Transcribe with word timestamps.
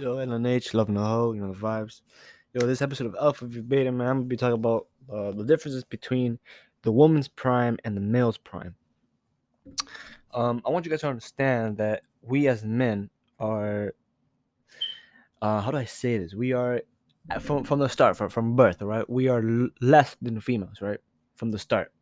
Yo, 0.00 0.16
LNH, 0.16 0.72
loving 0.72 0.94
the 0.94 1.02
hoe, 1.02 1.32
you 1.32 1.40
know, 1.42 1.52
the 1.52 1.58
vibes. 1.58 2.00
Yo, 2.54 2.66
this 2.66 2.80
episode 2.80 3.08
of 3.08 3.16
Alpha 3.20 3.44
V 3.44 3.60
Beta, 3.60 3.92
man, 3.92 4.08
I'm 4.08 4.16
gonna 4.16 4.26
be 4.26 4.38
talking 4.38 4.54
about 4.54 4.86
uh, 5.12 5.32
the 5.32 5.44
differences 5.44 5.84
between 5.84 6.38
the 6.80 6.90
woman's 6.90 7.28
prime 7.28 7.76
and 7.84 7.94
the 7.94 8.00
male's 8.00 8.38
prime. 8.38 8.74
Um, 10.32 10.62
I 10.64 10.70
want 10.70 10.86
you 10.86 10.90
guys 10.90 11.02
to 11.02 11.08
understand 11.08 11.76
that 11.76 12.04
we 12.22 12.48
as 12.48 12.64
men 12.64 13.10
are, 13.38 13.94
uh, 15.42 15.60
how 15.60 15.70
do 15.70 15.76
I 15.76 15.84
say 15.84 16.16
this? 16.16 16.34
We 16.34 16.54
are, 16.54 16.80
uh, 17.30 17.38
from, 17.38 17.62
from 17.62 17.78
the 17.78 17.88
start, 17.88 18.16
from, 18.16 18.30
from 18.30 18.56
birth, 18.56 18.80
right? 18.80 19.08
We 19.10 19.28
are 19.28 19.46
l- 19.46 19.68
less 19.82 20.16
than 20.22 20.36
the 20.36 20.40
females, 20.40 20.80
right? 20.80 21.00
From 21.36 21.50
the 21.50 21.58
start. 21.58 21.92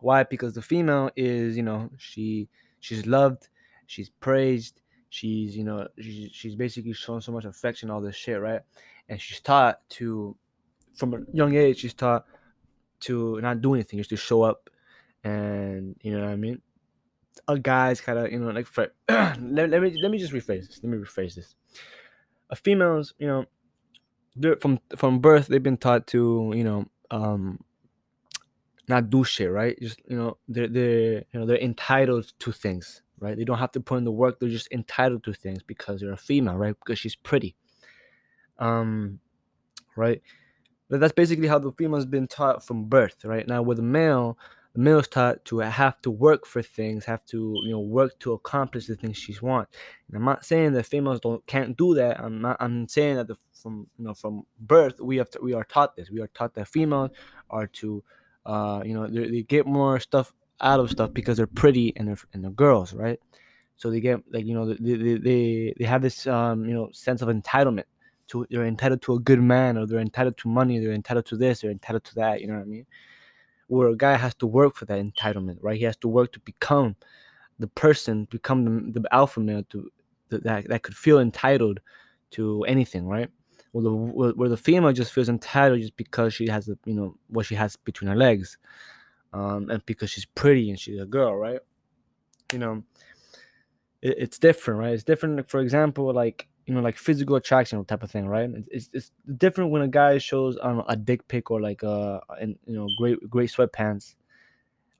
Why? 0.00 0.22
Because 0.22 0.52
the 0.52 0.60
female 0.60 1.10
is, 1.16 1.56
you 1.56 1.62
know, 1.62 1.88
she 1.96 2.50
she's 2.80 3.06
loved, 3.06 3.48
she's 3.86 4.10
praised, 4.10 4.82
she's 5.08 5.56
you 5.56 5.64
know 5.64 5.86
she's, 5.98 6.30
she's 6.32 6.54
basically 6.54 6.92
shown 6.92 7.20
so 7.20 7.32
much 7.32 7.44
affection 7.44 7.90
all 7.90 8.00
this 8.00 8.16
shit 8.16 8.40
right? 8.40 8.60
And 9.08 9.20
she's 9.20 9.40
taught 9.40 9.80
to 9.90 10.36
from 10.94 11.14
a 11.14 11.18
young 11.32 11.54
age 11.54 11.78
she's 11.78 11.94
taught 11.94 12.26
to 13.00 13.40
not 13.40 13.60
do 13.60 13.74
anything 13.74 13.98
just 13.98 14.10
to 14.10 14.16
show 14.16 14.42
up 14.42 14.68
and 15.24 15.96
you 16.02 16.12
know 16.12 16.20
what 16.20 16.30
i 16.30 16.36
mean? 16.36 16.60
A 17.46 17.58
guy's 17.58 18.00
kind 18.00 18.18
of 18.18 18.30
you 18.30 18.38
know 18.38 18.50
like 18.50 18.66
for, 18.66 18.88
let, 19.08 19.70
let 19.70 19.82
me 19.82 19.96
let 20.02 20.10
me 20.10 20.18
just 20.18 20.32
rephrase 20.32 20.66
this 20.66 20.80
let 20.82 20.90
me 20.92 20.98
rephrase 20.98 21.34
this. 21.34 21.54
A 22.50 22.56
females 22.56 23.14
you 23.18 23.26
know 23.26 23.46
from 24.60 24.78
from 24.96 25.20
birth 25.20 25.46
they've 25.46 25.62
been 25.62 25.76
taught 25.76 26.06
to 26.08 26.52
you 26.54 26.64
know 26.64 26.86
um 27.10 27.60
not 28.88 29.08
do 29.08 29.24
shit 29.24 29.50
right? 29.50 29.78
Just 29.80 30.00
you 30.06 30.16
know 30.16 30.36
they're 30.48 30.68
they're 30.68 31.12
you 31.32 31.40
know 31.40 31.46
they're 31.46 31.58
entitled 31.58 32.32
to 32.38 32.52
things 32.52 33.02
right? 33.20 33.36
They 33.36 33.44
don't 33.44 33.58
have 33.58 33.72
to 33.72 33.80
put 33.80 33.98
in 33.98 34.04
the 34.04 34.12
work. 34.12 34.38
They're 34.38 34.48
just 34.48 34.70
entitled 34.72 35.24
to 35.24 35.32
things 35.32 35.62
because 35.62 36.00
they're 36.00 36.12
a 36.12 36.16
female, 36.16 36.56
right? 36.56 36.74
Because 36.78 36.98
she's 36.98 37.16
pretty. 37.16 37.54
Um, 38.58 39.20
right? 39.96 40.22
But 40.88 41.00
that's 41.00 41.12
basically 41.12 41.48
how 41.48 41.58
the 41.58 41.72
female's 41.72 42.06
been 42.06 42.26
taught 42.26 42.64
from 42.64 42.84
birth, 42.84 43.24
right? 43.24 43.46
Now 43.46 43.62
with 43.62 43.78
a 43.78 43.82
male, 43.82 44.38
the 44.72 44.80
male 44.80 44.98
is 44.98 45.08
taught 45.08 45.44
to 45.46 45.58
have 45.58 46.00
to 46.02 46.10
work 46.10 46.46
for 46.46 46.62
things, 46.62 47.04
have 47.04 47.24
to, 47.26 47.54
you 47.62 47.70
know, 47.70 47.80
work 47.80 48.18
to 48.20 48.32
accomplish 48.32 48.86
the 48.86 48.96
things 48.96 49.16
she 49.16 49.36
wants. 49.42 49.76
And 50.08 50.16
I'm 50.16 50.24
not 50.24 50.44
saying 50.44 50.72
that 50.72 50.86
females 50.86 51.20
don't 51.20 51.46
can't 51.46 51.76
do 51.76 51.94
that. 51.94 52.20
I'm 52.20 52.40
not 52.40 52.56
I'm 52.60 52.88
saying 52.88 53.16
that 53.16 53.28
the, 53.28 53.36
from 53.52 53.86
you 53.98 54.04
know 54.06 54.14
from 54.14 54.44
birth 54.60 55.00
we 55.00 55.16
have 55.18 55.30
to, 55.30 55.40
we 55.42 55.52
are 55.52 55.64
taught 55.64 55.96
this. 55.96 56.10
We 56.10 56.20
are 56.20 56.28
taught 56.28 56.54
that 56.54 56.68
females 56.68 57.10
are 57.50 57.66
to 57.66 58.02
uh, 58.48 58.82
you 58.82 58.94
know, 58.94 59.06
they 59.06 59.42
get 59.42 59.66
more 59.66 60.00
stuff 60.00 60.32
out 60.60 60.80
of 60.80 60.90
stuff 60.90 61.12
because 61.12 61.36
they're 61.36 61.46
pretty 61.46 61.92
and 61.96 62.08
they're 62.08 62.18
and 62.32 62.42
they're 62.42 62.50
girls, 62.50 62.94
right? 62.94 63.18
So 63.76 63.90
they 63.90 64.00
get 64.00 64.20
like 64.32 64.44
you 64.44 64.54
know 64.54 64.66
they 64.74 64.94
they 64.96 65.14
they, 65.18 65.74
they 65.78 65.84
have 65.84 66.02
this 66.02 66.26
um 66.26 66.64
you 66.64 66.74
know 66.74 66.90
sense 66.92 67.22
of 67.22 67.28
entitlement 67.28 67.84
to 68.28 68.46
they're 68.50 68.66
entitled 68.66 69.02
to 69.02 69.14
a 69.14 69.20
good 69.20 69.40
man 69.40 69.78
or 69.78 69.86
they're 69.86 70.00
entitled 70.00 70.36
to 70.38 70.48
money, 70.48 70.78
they're 70.78 70.92
entitled 70.92 71.26
to 71.26 71.36
this, 71.36 71.60
they're 71.60 71.70
entitled 71.70 72.04
to 72.04 72.14
that. 72.16 72.40
You 72.40 72.48
know 72.48 72.54
what 72.54 72.62
I 72.62 72.66
mean? 72.66 72.86
Where 73.68 73.88
a 73.88 73.96
guy 73.96 74.16
has 74.16 74.34
to 74.36 74.46
work 74.46 74.74
for 74.74 74.84
that 74.86 74.98
entitlement, 74.98 75.58
right? 75.60 75.78
He 75.78 75.84
has 75.84 75.96
to 75.98 76.08
work 76.08 76.32
to 76.32 76.40
become 76.40 76.96
the 77.58 77.68
person, 77.68 78.26
become 78.30 78.92
the, 78.92 79.00
the 79.00 79.14
alpha 79.14 79.40
male 79.40 79.62
to 79.70 79.90
that 80.30 80.68
that 80.68 80.82
could 80.82 80.96
feel 80.96 81.20
entitled 81.20 81.80
to 82.32 82.64
anything, 82.64 83.06
right? 83.06 83.28
Where 83.72 83.84
the 83.84 83.92
where 83.92 84.48
the 84.48 84.56
female 84.56 84.92
just 84.92 85.12
feels 85.12 85.28
entitled 85.28 85.80
just 85.80 85.96
because 85.96 86.34
she 86.34 86.48
has 86.48 86.68
you 86.84 86.94
know 86.94 87.16
what 87.28 87.46
she 87.46 87.54
has 87.54 87.76
between 87.76 88.10
her 88.10 88.16
legs 88.16 88.58
um, 89.32 89.70
and 89.70 89.84
because 89.86 90.10
she's 90.10 90.26
pretty 90.26 90.70
and 90.70 90.78
she's 90.78 91.00
a 91.00 91.06
girl, 91.06 91.36
right? 91.36 91.60
You 92.52 92.58
know, 92.58 92.82
it, 94.02 94.14
it's 94.18 94.38
different, 94.38 94.80
right? 94.80 94.92
It's 94.92 95.04
different. 95.04 95.48
For 95.50 95.60
example, 95.60 96.12
like 96.12 96.48
you 96.68 96.74
know, 96.74 96.80
like 96.80 96.98
physical 96.98 97.36
attraction 97.36 97.82
type 97.86 98.02
of 98.02 98.10
thing, 98.10 98.28
right? 98.28 98.50
It's, 98.70 98.90
it's 98.92 99.10
different 99.38 99.70
when 99.70 99.80
a 99.80 99.88
guy 99.88 100.18
shows 100.18 100.58
um, 100.60 100.84
a 100.86 100.96
dick 100.96 101.26
pic 101.26 101.50
or 101.50 101.62
like 101.62 101.82
uh, 101.82 102.20
in, 102.42 102.58
you 102.66 102.74
know, 102.74 102.86
great 102.98 103.18
great 103.30 103.50
sweatpants, 103.50 104.16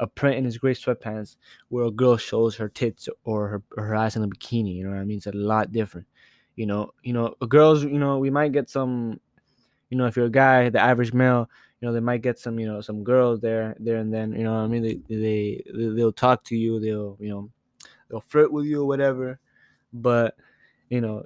a 0.00 0.06
print 0.06 0.38
in 0.38 0.46
his 0.46 0.56
great 0.56 0.78
sweatpants, 0.78 1.36
where 1.68 1.84
a 1.84 1.90
girl 1.90 2.16
shows 2.16 2.56
her 2.56 2.70
tits 2.70 3.08
or 3.24 3.48
her 3.48 3.62
her 3.76 3.94
ass 3.94 4.16
in 4.16 4.22
a 4.22 4.28
bikini. 4.28 4.76
You 4.76 4.84
know 4.84 4.90
what 4.90 5.00
I 5.00 5.04
mean? 5.04 5.18
It's 5.18 5.26
a 5.26 5.32
lot 5.32 5.70
different. 5.70 6.06
You 6.56 6.64
know, 6.64 6.92
you 7.02 7.12
know, 7.12 7.34
girls. 7.48 7.84
You 7.84 7.98
know, 7.98 8.18
we 8.18 8.30
might 8.30 8.52
get 8.52 8.70
some. 8.70 9.20
You 9.90 9.96
know, 9.96 10.06
if 10.06 10.16
you're 10.16 10.26
a 10.26 10.30
guy, 10.30 10.70
the 10.70 10.80
average 10.80 11.12
male, 11.12 11.50
you 11.80 11.86
know 11.86 11.92
they 11.92 12.00
might 12.00 12.22
get 12.22 12.38
some 12.38 12.58
you 12.58 12.66
know 12.66 12.80
some 12.80 13.04
girls 13.04 13.40
there 13.40 13.76
there 13.78 13.96
and 13.96 14.12
then 14.12 14.32
you 14.32 14.44
know 14.44 14.54
i 14.54 14.66
mean? 14.66 14.82
They 14.82 15.00
they 15.08 15.62
they'll 15.72 16.12
talk 16.12 16.44
to 16.44 16.56
you 16.56 16.80
they'll 16.80 17.16
you 17.20 17.28
know 17.28 17.50
they'll 18.08 18.20
flirt 18.20 18.52
with 18.52 18.66
you 18.66 18.82
or 18.82 18.86
whatever. 18.86 19.38
But 19.92 20.36
you 20.90 21.00
know 21.00 21.24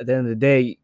at 0.00 0.06
the 0.06 0.14
end 0.14 0.26
of 0.26 0.26
the 0.26 0.36
day 0.36 0.78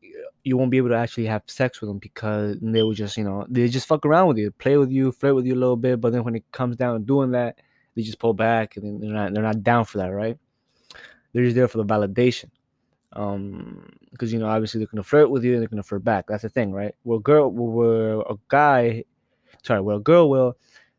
you 0.45 0.57
won't 0.57 0.71
be 0.71 0.77
able 0.77 0.91
to 0.91 0.97
actually 0.97 1.27
have 1.27 1.43
sex 1.47 1.81
with 1.81 1.91
them 1.91 1.99
because 1.99 2.57
they 2.61 2.83
will 2.83 2.93
just 2.93 3.17
you 3.17 3.25
know 3.25 3.45
they 3.49 3.69
just 3.69 3.87
fuck 3.87 4.07
around 4.07 4.29
with 4.29 4.39
you 4.39 4.51
play 4.53 4.77
with 4.77 4.91
you 4.91 5.13
flirt 5.13 5.35
with 5.35 5.45
you 5.45 5.55
a 5.55 5.57
little 5.57 5.77
bit 5.77 6.01
but 6.01 6.13
then 6.13 6.25
when 6.25 6.35
it 6.37 6.45
comes 6.53 6.77
down 6.77 6.99
to 6.99 7.05
doing 7.05 7.33
that 7.33 7.59
they 7.95 8.03
just 8.03 8.19
pull 8.19 8.33
back 8.33 8.77
and 8.77 9.03
they're 9.03 9.11
not 9.11 9.35
they're 9.35 9.43
not 9.43 9.63
down 9.63 9.85
for 9.85 9.99
that 9.99 10.09
right? 10.09 10.39
They're 11.33 11.45
just 11.45 11.57
there 11.57 11.69
for 11.69 11.79
the 11.79 11.85
validation 11.85 12.51
um 13.17 13.89
because 14.13 14.33
you 14.33 14.39
know 14.39 14.47
obviously 14.47 14.79
they're 14.79 14.87
gonna 14.87 15.03
flirt 15.03 15.31
with 15.31 15.43
you 15.43 15.55
and 15.55 15.63
they're 15.63 15.69
gonna 15.69 15.83
flirt 15.83 16.05
back. 16.05 16.27
That's 16.29 16.43
the 16.43 16.49
thing 16.49 16.73
right? 16.73 16.95
Well 17.05 17.19
girl 17.19 17.51
where 17.51 18.21
a 18.21 18.37
guy 18.49 19.05
sorry 19.63 19.81
where 19.81 19.97
a 19.97 20.01
girl 20.01 20.31
will 20.31 20.57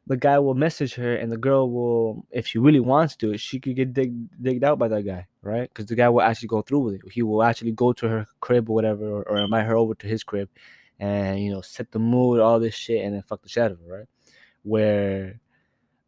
the 0.07 0.17
guy 0.17 0.39
will 0.39 0.55
message 0.55 0.95
her 0.95 1.16
and 1.16 1.31
the 1.31 1.38
girl 1.38 1.69
will 1.69 2.25
if 2.31 2.47
she 2.47 2.59
really 2.59 2.79
wants 2.79 3.16
to 3.17 3.38
she 3.38 3.59
could 3.59 3.75
get 3.75 3.94
dig, 3.94 4.13
digged 4.41 4.63
out 4.63 4.79
by 4.79 4.88
that 4.88 5.03
guy 5.03 5.28
right? 5.41 5.69
Because 5.69 5.85
the 5.85 5.95
guy 5.95 6.09
will 6.09 6.22
actually 6.22 6.50
go 6.50 6.61
through 6.61 6.79
with 6.79 6.95
it. 6.95 7.01
He 7.11 7.23
will 7.23 7.44
actually 7.44 7.72
go 7.72 7.94
to 7.94 8.07
her 8.09 8.25
crib 8.41 8.69
or 8.69 8.73
whatever 8.73 9.07
or, 9.07 9.23
or 9.23 9.38
invite 9.38 9.66
her 9.66 9.78
over 9.78 9.95
to 9.95 10.07
his 10.07 10.23
crib 10.23 10.49
and 10.99 11.39
you 11.39 11.51
know 11.51 11.61
set 11.61 11.91
the 11.91 11.99
mood 11.99 12.39
all 12.39 12.59
this 12.59 12.73
shit 12.73 13.05
and 13.05 13.13
then 13.13 13.22
fuck 13.22 13.41
the 13.44 13.61
her 13.61 13.78
right? 13.88 14.07
Where 14.63 15.39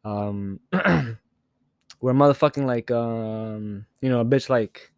um 0.04 0.60
where 0.72 2.14
motherfucking 2.14 2.66
like 2.66 2.90
um 2.90 3.86
you 4.02 4.10
know 4.10 4.22
a 4.22 4.26
bitch 4.26 4.50
like 4.50 4.92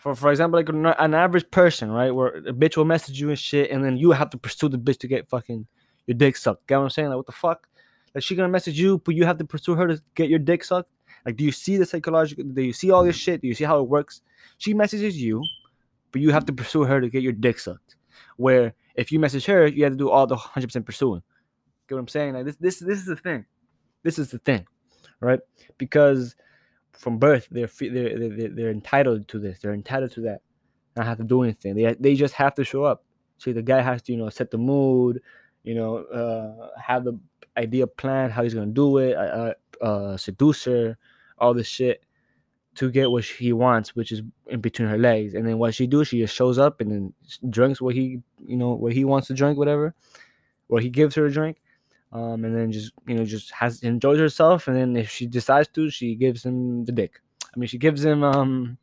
for 0.00 0.14
for 0.14 0.30
example, 0.30 0.58
like 0.58 0.70
an 0.70 1.14
average 1.14 1.50
person, 1.50 1.90
right, 1.90 2.10
where 2.10 2.28
a 2.28 2.54
bitch 2.54 2.78
will 2.78 2.86
message 2.86 3.20
you 3.20 3.28
and 3.28 3.38
shit, 3.38 3.70
and 3.70 3.84
then 3.84 3.98
you 3.98 4.12
have 4.12 4.30
to 4.30 4.38
pursue 4.38 4.70
the 4.70 4.78
bitch 4.78 4.96
to 5.00 5.06
get 5.06 5.28
fucking 5.28 5.66
your 6.06 6.14
dick 6.16 6.38
sucked. 6.38 6.66
Get 6.66 6.78
what 6.78 6.84
I'm 6.84 6.90
saying? 6.90 7.08
Like, 7.10 7.18
what 7.18 7.26
the 7.26 7.32
fuck? 7.32 7.68
Like, 8.14 8.24
she 8.24 8.34
gonna 8.34 8.48
message 8.48 8.80
you, 8.80 8.96
but 9.04 9.14
you 9.14 9.26
have 9.26 9.36
to 9.36 9.44
pursue 9.44 9.74
her 9.74 9.86
to 9.86 10.02
get 10.14 10.30
your 10.30 10.38
dick 10.38 10.64
sucked. 10.64 10.90
Like, 11.26 11.36
do 11.36 11.44
you 11.44 11.52
see 11.52 11.76
the 11.76 11.84
psychological? 11.84 12.44
Do 12.44 12.62
you 12.62 12.72
see 12.72 12.90
all 12.90 13.04
this 13.04 13.14
shit? 13.14 13.42
Do 13.42 13.48
you 13.48 13.52
see 13.54 13.64
how 13.64 13.78
it 13.78 13.88
works? 13.88 14.22
She 14.56 14.72
messages 14.72 15.20
you, 15.20 15.44
but 16.12 16.22
you 16.22 16.30
have 16.30 16.46
to 16.46 16.52
pursue 16.54 16.84
her 16.84 16.98
to 17.02 17.10
get 17.10 17.22
your 17.22 17.34
dick 17.34 17.58
sucked. 17.58 17.96
Where 18.38 18.72
if 18.94 19.12
you 19.12 19.20
message 19.20 19.44
her, 19.44 19.66
you 19.66 19.84
have 19.84 19.92
to 19.92 19.98
do 19.98 20.08
all 20.08 20.26
the 20.26 20.36
hundred 20.36 20.68
percent 20.68 20.86
pursuing. 20.86 21.22
Get 21.88 21.96
what 21.96 22.00
I'm 22.00 22.08
saying? 22.08 22.32
Like 22.32 22.46
this, 22.46 22.56
this, 22.56 22.78
this 22.78 22.98
is 23.00 23.06
the 23.06 23.16
thing. 23.16 23.44
This 24.02 24.18
is 24.18 24.30
the 24.30 24.38
thing, 24.38 24.66
right? 25.20 25.40
Because 25.76 26.36
from 26.92 27.18
birth 27.18 27.48
they're 27.50 27.70
they're 27.78 28.28
they're, 28.28 28.48
they're 28.48 28.70
entitled 28.70 29.28
to 29.28 29.38
this. 29.38 29.60
They're 29.60 29.74
entitled 29.74 30.12
to 30.12 30.20
that. 30.22 30.40
Not 30.96 31.06
have 31.06 31.18
to 31.18 31.24
do 31.24 31.42
anything. 31.42 31.74
They 31.74 31.94
they 31.98 32.14
just 32.14 32.34
have 32.34 32.54
to 32.54 32.64
show 32.64 32.84
up. 32.84 33.04
So 33.38 33.52
the 33.52 33.62
guy 33.62 33.80
has 33.80 34.02
to 34.02 34.12
you 34.12 34.18
know 34.18 34.28
set 34.28 34.50
the 34.50 34.58
mood 34.58 35.22
you 35.62 35.74
know 35.74 35.98
uh 36.04 36.68
have 36.80 37.04
the 37.04 37.18
idea 37.56 37.86
plan 37.86 38.30
how 38.30 38.42
he's 38.42 38.54
gonna 38.54 38.66
do 38.66 38.98
it 38.98 39.14
uh, 39.14 39.52
uh 39.82 40.16
seducer 40.16 40.96
all 41.38 41.52
this 41.52 41.66
shit 41.66 42.04
to 42.74 42.90
get 42.90 43.10
what 43.10 43.24
he 43.24 43.52
wants 43.52 43.94
which 43.96 44.12
is 44.12 44.22
in 44.46 44.60
between 44.60 44.88
her 44.88 44.98
legs. 44.98 45.34
And 45.34 45.46
then 45.46 45.58
what 45.58 45.74
she 45.74 45.86
do 45.86 46.04
she 46.04 46.20
just 46.20 46.34
shows 46.34 46.58
up 46.58 46.80
and 46.80 46.90
then 46.90 47.14
drinks 47.48 47.80
what 47.80 47.94
he 47.94 48.20
you 48.46 48.56
know 48.56 48.74
what 48.74 48.92
he 48.92 49.04
wants 49.04 49.28
to 49.28 49.34
drink 49.34 49.58
whatever. 49.58 49.94
Or 50.68 50.80
he 50.80 50.88
gives 50.88 51.14
her 51.16 51.26
a 51.26 51.32
drink 51.32 51.60
um, 52.12 52.44
and 52.44 52.56
then 52.56 52.72
just 52.72 52.92
you 53.06 53.14
know 53.14 53.24
just 53.24 53.50
has 53.52 53.82
enjoys 53.82 54.18
herself, 54.18 54.68
and 54.68 54.76
then 54.76 54.96
if 54.96 55.10
she 55.10 55.26
decides 55.26 55.68
to, 55.68 55.90
she 55.90 56.14
gives 56.14 56.44
him 56.44 56.84
the 56.84 56.92
dick. 56.92 57.20
I 57.44 57.58
mean, 57.58 57.68
she 57.68 57.78
gives 57.78 58.04
him 58.04 58.22
um, 58.24 58.78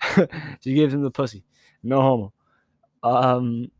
she 0.60 0.74
gives 0.74 0.94
him 0.94 1.02
the 1.02 1.10
pussy. 1.10 1.44
No 1.82 2.02
homo. 2.02 2.32
Um, 3.02 3.70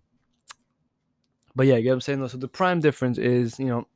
but 1.55 1.67
yeah, 1.67 1.77
you 1.77 1.83
get 1.83 1.91
what 1.91 1.95
I'm 1.95 2.01
saying 2.01 2.21
though. 2.21 2.29
So 2.29 2.39
the 2.39 2.49
prime 2.49 2.81
difference 2.81 3.19
is 3.19 3.59
you 3.59 3.67
know, 3.67 3.87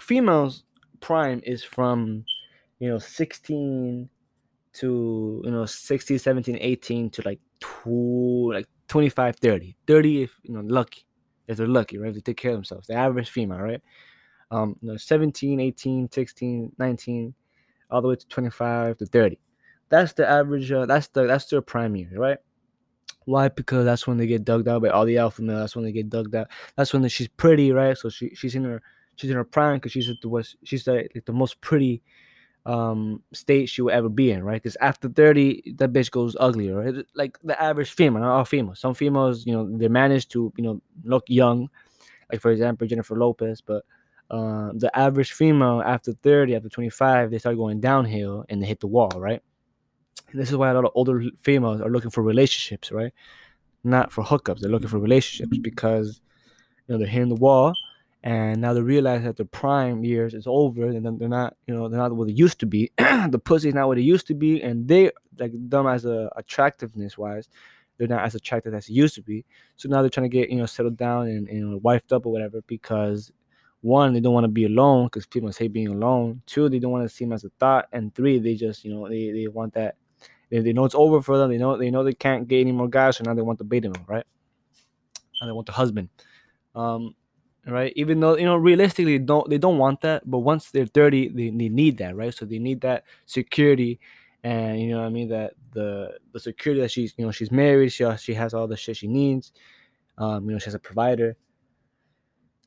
females 0.00 0.64
prime 1.00 1.40
is 1.44 1.62
from 1.62 2.24
you 2.78 2.88
know 2.88 2.98
16 2.98 4.08
to 4.74 5.42
you 5.44 5.50
know 5.50 5.64
16 5.64 6.18
17 6.18 6.58
18 6.60 7.10
to 7.10 7.22
like 7.24 7.40
two 7.60 8.50
like 8.52 8.66
25 8.88 9.36
30 9.36 9.76
30 9.86 10.22
if 10.22 10.38
you 10.42 10.54
know 10.54 10.60
lucky 10.60 11.05
if 11.48 11.56
they're 11.56 11.66
lucky, 11.66 11.98
right? 11.98 12.08
If 12.08 12.14
they 12.16 12.20
take 12.20 12.36
care 12.36 12.52
of 12.52 12.56
themselves. 12.56 12.86
The 12.86 12.94
average 12.94 13.30
female, 13.30 13.58
right? 13.58 13.82
Um, 14.50 14.76
you 14.80 14.90
know, 14.90 14.96
17, 14.96 15.60
18, 15.60 16.10
16, 16.10 16.72
19, 16.78 17.34
all 17.90 18.02
the 18.02 18.08
way 18.08 18.16
to 18.16 18.28
25 18.28 18.98
to 18.98 19.06
30. 19.06 19.38
That's 19.88 20.12
the 20.12 20.28
average. 20.28 20.70
Uh, 20.70 20.86
that's 20.86 21.08
the 21.08 21.26
that's 21.26 21.46
their 21.46 21.60
prime 21.60 21.94
year, 21.94 22.10
right? 22.14 22.38
Why? 23.24 23.48
Because 23.48 23.84
that's 23.84 24.06
when 24.06 24.16
they 24.16 24.26
get 24.26 24.44
dug 24.44 24.66
out 24.68 24.82
by 24.82 24.88
all 24.88 25.04
the 25.04 25.18
alpha 25.18 25.42
male. 25.42 25.58
That's 25.58 25.76
when 25.76 25.84
they 25.84 25.92
get 25.92 26.08
dug 26.08 26.34
out. 26.34 26.48
That's 26.76 26.92
when 26.92 27.02
the, 27.02 27.08
she's 27.08 27.28
pretty, 27.28 27.72
right? 27.72 27.96
So 27.96 28.08
she 28.08 28.34
she's 28.34 28.54
in 28.54 28.64
her 28.64 28.82
she's 29.16 29.30
in 29.30 29.36
her 29.36 29.44
prime 29.44 29.76
because 29.76 29.92
she's 29.92 30.10
the 30.20 30.28
was 30.28 30.56
she's 30.64 30.84
the, 30.84 31.08
like 31.14 31.24
the 31.24 31.32
most 31.32 31.60
pretty 31.60 32.02
um 32.66 33.22
state 33.32 33.66
she 33.66 33.80
will 33.80 33.92
ever 33.92 34.08
be 34.08 34.32
in, 34.32 34.42
right? 34.42 34.60
Because 34.60 34.76
after 34.80 35.08
30, 35.08 35.74
that 35.78 35.92
bitch 35.92 36.10
goes 36.10 36.36
uglier, 36.38 36.76
right? 36.76 37.06
Like 37.14 37.38
the 37.42 37.60
average 37.62 37.90
female, 37.92 38.22
not 38.22 38.36
all 38.36 38.44
females. 38.44 38.80
Some 38.80 38.92
females, 38.92 39.46
you 39.46 39.52
know, 39.52 39.78
they 39.78 39.88
manage 39.88 40.28
to, 40.30 40.52
you 40.56 40.64
know, 40.64 40.82
look 41.04 41.24
young, 41.28 41.70
like 42.30 42.40
for 42.40 42.50
example, 42.50 42.86
Jennifer 42.86 43.16
Lopez, 43.16 43.60
but 43.60 43.84
uh, 44.30 44.72
the 44.74 44.90
average 44.98 45.32
female 45.32 45.80
after 45.86 46.12
30, 46.12 46.56
after 46.56 46.68
25, 46.68 47.30
they 47.30 47.38
start 47.38 47.56
going 47.56 47.80
downhill 47.80 48.44
and 48.48 48.60
they 48.60 48.66
hit 48.66 48.80
the 48.80 48.88
wall, 48.88 49.12
right? 49.16 49.40
And 50.32 50.40
this 50.40 50.50
is 50.50 50.56
why 50.56 50.70
a 50.70 50.74
lot 50.74 50.84
of 50.84 50.90
older 50.96 51.22
females 51.40 51.80
are 51.80 51.90
looking 51.90 52.10
for 52.10 52.22
relationships, 52.22 52.90
right? 52.90 53.12
Not 53.84 54.10
for 54.10 54.24
hookups. 54.24 54.58
They're 54.58 54.70
looking 54.70 54.88
for 54.88 54.98
relationships 54.98 55.56
because 55.58 56.20
you 56.88 56.94
know 56.94 56.98
they're 56.98 57.06
hitting 57.06 57.28
the 57.28 57.36
wall 57.36 57.74
and 58.26 58.60
now 58.60 58.72
they 58.74 58.80
realize 58.80 59.22
that 59.22 59.36
their 59.36 59.46
prime 59.46 60.02
years 60.02 60.34
is 60.34 60.48
over 60.48 60.88
and 60.88 61.20
they're 61.20 61.28
not 61.28 61.56
you 61.68 61.72
know 61.72 61.88
they're 61.88 62.00
not 62.00 62.12
what 62.12 62.26
they 62.26 62.34
used 62.34 62.58
to 62.58 62.66
be. 62.66 62.90
The 63.28 63.38
pussy 63.38 63.68
is 63.68 63.74
not 63.74 63.86
what 63.86 63.98
it 63.98 64.02
used 64.02 64.26
to 64.26 64.34
be 64.34 64.60
and 64.62 64.88
they 64.88 65.12
like 65.38 65.52
them 65.54 65.86
as 65.86 66.04
a 66.04 66.28
attractiveness 66.36 67.16
wise 67.16 67.48
they're 67.96 68.08
not 68.08 68.24
as 68.24 68.34
attractive 68.34 68.74
as 68.74 68.88
it 68.88 68.92
used 68.92 69.14
to 69.14 69.22
be. 69.22 69.44
So 69.76 69.88
now 69.88 70.00
they're 70.00 70.10
trying 70.10 70.28
to 70.28 70.36
get 70.36 70.50
you 70.50 70.56
know 70.56 70.66
settled 70.66 70.96
down 70.96 71.28
and, 71.28 71.48
and 71.48 71.58
you 71.58 71.68
know 71.68 71.78
wifed 71.78 72.12
up 72.12 72.26
or 72.26 72.32
whatever 72.32 72.62
because 72.66 73.30
one 73.80 74.12
they 74.12 74.18
don't 74.18 74.34
want 74.34 74.44
to 74.44 74.48
be 74.48 74.64
alone 74.64 75.06
because 75.06 75.24
people 75.26 75.50
hate 75.52 75.72
being 75.72 75.88
alone. 75.88 76.42
Two 76.46 76.68
they 76.68 76.80
don't 76.80 76.90
want 76.90 77.08
to 77.08 77.14
seem 77.14 77.32
as 77.32 77.44
a 77.44 77.50
thought. 77.60 77.86
And 77.92 78.12
three 78.12 78.40
they 78.40 78.56
just 78.56 78.84
you 78.84 78.92
know 78.92 79.08
they, 79.08 79.30
they 79.30 79.46
want 79.46 79.74
that 79.74 79.94
they, 80.50 80.58
they 80.58 80.72
know 80.72 80.84
it's 80.84 80.96
over 80.96 81.22
for 81.22 81.38
them. 81.38 81.50
They 81.50 81.58
know 81.58 81.76
they 81.76 81.92
know 81.92 82.02
they 82.02 82.12
can't 82.12 82.48
get 82.48 82.60
any 82.60 82.72
more 82.72 82.88
guys 82.88 83.18
so 83.18 83.24
now 83.24 83.34
they 83.34 83.42
want 83.42 83.60
the 83.60 83.64
male 83.64 83.92
right? 84.08 84.26
And 85.40 85.48
they 85.48 85.52
want 85.52 85.66
the 85.66 85.72
husband. 85.72 86.08
Um 86.74 87.14
right? 87.66 87.92
Even 87.96 88.20
though 88.20 88.36
you 88.36 88.44
know 88.44 88.56
realistically 88.56 89.18
don't 89.18 89.48
they 89.50 89.58
don't 89.58 89.78
want 89.78 90.00
that, 90.02 90.28
but 90.28 90.38
once 90.38 90.70
they're 90.70 90.86
30, 90.86 91.28
they, 91.28 91.50
they 91.50 91.68
need 91.68 91.98
that, 91.98 92.16
right? 92.16 92.34
So 92.34 92.44
they 92.44 92.58
need 92.58 92.80
that 92.82 93.04
security 93.26 94.00
and 94.46 94.80
you 94.80 94.90
know 94.90 95.00
what 95.00 95.06
I 95.06 95.10
mean 95.10 95.28
that 95.30 95.54
the 95.72 96.18
the 96.32 96.38
security 96.38 96.80
that 96.80 96.92
she's 96.92 97.12
you 97.16 97.24
know 97.24 97.32
she's 97.32 97.50
married, 97.50 97.90
she 97.92 98.04
she 98.18 98.32
has 98.34 98.54
all 98.54 98.68
the 98.68 98.76
shit 98.76 98.96
she 98.96 99.08
needs. 99.08 99.50
Um, 100.18 100.46
you 100.46 100.52
know, 100.52 100.58
she 100.60 100.66
has 100.66 100.74
a 100.74 100.78
provider. 100.78 101.36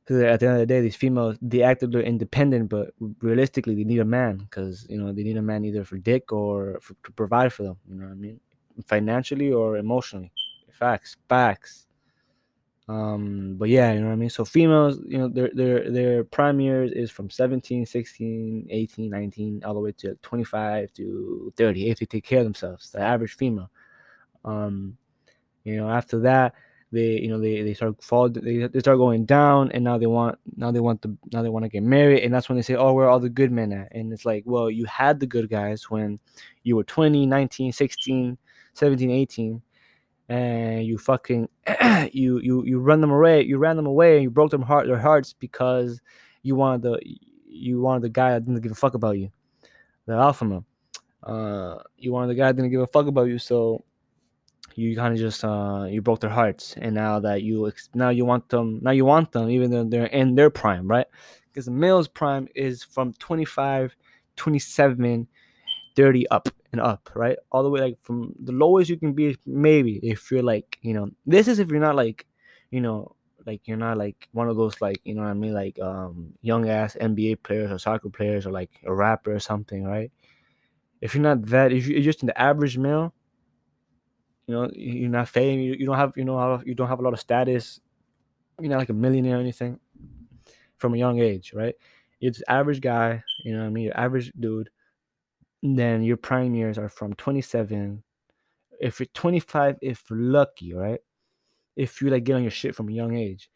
Because 0.04 0.24
at 0.24 0.40
the 0.40 0.48
end 0.48 0.56
of 0.56 0.60
the 0.60 0.66
day, 0.66 0.82
these 0.82 0.98
females 0.98 1.38
they 1.42 1.62
act 1.62 1.90
they're 1.90 2.02
independent, 2.02 2.68
but 2.68 2.92
realistically 3.22 3.76
they 3.76 3.86
need 3.86 4.00
a 4.00 4.06
man 4.06 4.38
because 4.40 4.88
you 4.90 5.02
know 5.02 5.14
they 5.14 5.24
need 5.24 5.38
a 5.38 5.42
man 5.42 5.64
either 5.64 5.86
for 5.86 5.98
dick 5.98 6.34
or 6.34 6.80
for, 6.82 6.96
to 7.04 7.12
provide 7.14 7.54
for 7.54 7.64
them. 7.64 7.78
You 7.88 7.96
know 7.96 8.08
what 8.08 8.14
I 8.14 8.16
mean, 8.16 8.40
financially 8.86 9.54
or 9.54 9.78
emotionally. 9.78 10.34
Facts, 10.74 11.16
facts. 11.30 11.88
Um, 12.90 13.54
but 13.60 13.70
yeah, 13.70 13.94
you 13.94 14.00
know 14.00 14.08
what 14.08 14.14
I 14.14 14.16
mean? 14.16 14.32
So 14.32 14.44
females, 14.44 15.00
you 15.06 15.20
know, 15.20 15.28
their 15.28 15.52
their 15.54 15.92
their 15.92 16.24
prime 16.24 16.60
years 16.60 16.92
is 16.92 17.12
from 17.12 17.30
17, 17.30 17.86
16, 17.86 18.68
18, 18.68 19.10
19, 19.12 19.62
all 19.64 19.76
the 19.76 19.80
way 19.80 19.92
to 20.00 20.16
25 20.24 20.92
to 20.94 21.54
30 21.56 21.90
if 21.90 22.00
they 22.00 22.08
take 22.08 22.24
care 22.24 22.40
of 22.40 22.46
themselves, 22.46 22.90
the 22.90 23.00
average 23.00 23.36
female. 23.36 23.70
Um, 24.44 24.98
you 25.64 25.78
know, 25.78 25.88
after 25.88 26.20
that, 26.22 26.56
they 26.92 27.20
you 27.20 27.28
know 27.28 27.40
they, 27.40 27.62
they 27.62 27.76
start 27.76 28.02
fall 28.02 28.28
they, 28.28 28.66
they 28.66 28.80
start 28.80 28.98
going 28.98 29.26
down 29.26 29.72
and 29.74 29.84
now 29.84 29.98
they 29.98 30.08
want 30.08 30.40
now 30.56 30.72
they 30.72 30.80
want 30.80 31.00
the 31.04 31.16
now 31.32 31.44
they 31.44 31.50
want 31.50 31.64
to 31.64 31.70
get 31.70 31.84
married 31.84 32.24
and 32.24 32.34
that's 32.34 32.50
when 32.50 32.56
they 32.56 32.64
say 32.64 32.74
oh 32.74 32.94
where 32.94 33.06
are 33.06 33.10
all 33.10 33.20
the 33.20 33.30
good 33.30 33.52
men 33.52 33.72
at 33.72 33.88
and 33.92 34.12
it's 34.12 34.26
like 34.26 34.42
well 34.48 34.72
you 34.72 34.86
had 34.86 35.20
the 35.20 35.28
good 35.28 35.50
guys 35.50 35.90
when 35.92 36.20
you 36.64 36.76
were 36.76 36.84
20 36.84 37.28
19 37.28 37.72
16 37.72 38.38
17 38.74 39.12
18 39.12 39.62
and 40.30 40.86
you 40.86 40.98
fucking 40.98 41.50
you 42.12 42.40
you 42.40 42.64
you 42.66 42.80
run 42.80 43.02
them 43.02 43.12
away 43.12 43.44
you 43.44 43.58
ran 43.58 43.76
them 43.76 43.88
away 43.88 44.16
and 44.16 44.24
you 44.24 44.30
broke 44.30 44.52
them 44.52 44.62
heart 44.62 44.88
their 44.88 45.00
hearts 45.00 45.34
because 45.34 46.00
you 46.44 46.56
wanted 46.56 46.84
the 46.84 47.00
you 47.48 47.82
wanted 47.82 48.04
the 48.04 48.10
guy 48.10 48.32
that 48.32 48.46
didn't 48.46 48.62
give 48.62 48.72
a 48.72 48.76
fuck 48.76 48.94
about 48.94 49.18
you 49.18 49.30
the 50.06 50.14
alpha 50.14 50.46
male 50.46 50.66
uh 51.24 51.78
you 51.98 52.12
wanted 52.12 52.28
the 52.28 52.36
guy 52.36 52.48
that 52.48 52.56
didn't 52.56 52.72
give 52.72 52.82
a 52.82 52.88
fuck 52.88 53.08
about 53.08 53.28
you 53.28 53.38
so 53.38 53.84
you 54.80 54.96
kind 54.96 55.14
of 55.14 55.20
just 55.20 55.44
uh 55.44 55.86
you 55.90 56.02
broke 56.02 56.20
their 56.20 56.30
hearts. 56.30 56.76
And 56.78 56.96
now 56.96 57.20
that 57.20 57.44
you 57.44 57.72
now 57.94 58.10
you 58.10 58.26
want 58.26 58.50
them 58.50 58.80
now 58.82 58.92
you 58.92 59.06
want 59.06 59.32
them 59.32 59.50
even 59.50 59.72
though 59.72 59.84
they're 59.84 60.06
in 60.06 60.36
their 60.36 60.50
prime 60.50 60.88
right? 60.88 61.08
Because 61.48 61.66
the 61.66 61.72
male's 61.72 62.08
prime 62.08 62.48
is 62.56 62.84
from 62.84 63.14
25 63.14 63.96
27 64.36 65.28
30 65.96 66.30
up 66.30 66.50
and 66.72 66.82
up, 66.82 67.10
right? 67.16 67.38
All 67.52 67.64
the 67.64 67.70
way 67.70 67.82
like 67.82 67.98
from 68.02 68.34
the 68.44 68.52
lowest 68.52 68.90
you 68.90 68.98
can 68.98 69.14
be, 69.14 69.38
maybe 69.46 70.00
if 70.04 70.32
you're 70.32 70.44
like, 70.44 70.78
you 70.82 70.94
know, 70.94 71.10
this 71.26 71.48
is 71.48 71.60
if 71.60 71.70
you're 71.70 71.80
not 71.80 71.96
like, 71.96 72.26
you 72.72 72.82
know, 72.82 73.16
like 73.46 73.62
you're 73.68 73.78
not 73.78 73.98
like 73.98 74.28
one 74.32 74.50
of 74.50 74.58
those 74.58 74.80
like, 74.82 75.00
you 75.04 75.16
know 75.16 75.22
what 75.24 75.30
I 75.30 75.34
mean, 75.34 75.54
like 75.54 75.80
um 75.80 76.34
young 76.42 76.70
ass 76.70 76.96
NBA 77.00 77.42
players 77.44 77.72
or 77.72 77.80
soccer 77.80 78.10
players 78.10 78.46
or 78.46 78.52
like 78.52 78.70
a 78.86 78.94
rapper 78.94 79.34
or 79.34 79.40
something, 79.40 79.84
right? 79.84 80.12
If 81.02 81.16
you're 81.16 81.24
not 81.24 81.46
that, 81.48 81.72
if 81.72 81.88
you're 81.88 82.02
just 82.02 82.24
an 82.24 82.32
average 82.36 82.78
male, 82.78 83.14
you 84.46 84.56
know, 84.56 84.70
you're 84.74 85.10
not 85.10 85.30
fame, 85.30 85.60
you, 85.60 85.86
don't 85.86 85.96
have, 85.96 86.14
you 86.16 86.26
know, 86.26 86.62
you 86.66 86.76
don't 86.76 86.88
have 86.88 87.00
a 87.00 87.04
lot 87.04 87.14
of 87.14 87.20
status, 87.20 87.80
you're 88.60 88.70
not 88.70 88.80
like 88.80 88.90
a 88.90 88.94
millionaire 88.94 89.38
or 89.38 89.40
anything 89.40 89.80
from 90.78 90.94
a 90.94 90.98
young 90.98 91.20
age, 91.20 91.54
right? 91.54 91.76
You're 92.20 92.34
average 92.50 92.82
guy, 92.82 93.24
you 93.46 93.54
know 93.54 93.60
what 93.60 93.68
I 93.68 93.70
mean? 93.70 93.86
You're 93.86 93.98
average 93.98 94.32
dude 94.38 94.70
then 95.62 96.04
your 96.04 96.18
prime 96.18 96.56
years 96.56 96.78
are 96.78 96.90
from 96.90 97.14
27 97.16 98.04
if 98.80 99.00
you're 99.00 99.08
25 99.14 99.78
if 99.82 100.04
lucky 100.10 100.74
right? 100.74 101.00
If 101.76 102.02
you 102.02 102.10
like 102.10 102.24
get 102.24 102.36
on 102.36 102.44
your 102.44 102.52
shit 102.52 102.76
from 102.76 102.90
a 102.90 102.94
young 102.94 103.16
age. 103.16 103.50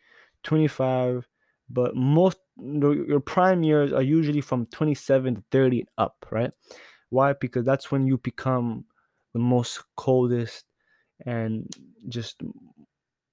25 0.44 1.28
but 1.70 1.96
most 1.96 2.38
your 2.58 3.20
prime 3.22 3.64
years 3.64 3.94
are 3.94 4.02
usually 4.02 4.42
from 4.42 4.66
27 4.68 5.36
to 5.36 5.44
30 5.52 5.80
and 5.80 5.90
up 5.98 6.26
right? 6.32 6.52
Why? 7.10 7.34
Because 7.34 7.66
that's 7.66 7.92
when 7.92 8.06
you 8.06 8.18
become 8.18 8.86
the 9.34 9.40
most 9.40 9.82
coldest 9.96 10.66
and 11.26 11.68
just 12.10 12.42